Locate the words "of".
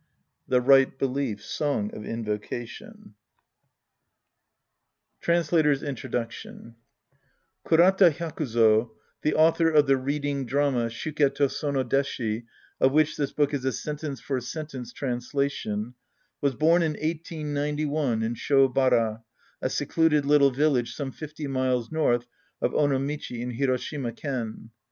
1.93-2.01, 9.69-9.85, 12.79-12.91, 22.59-22.71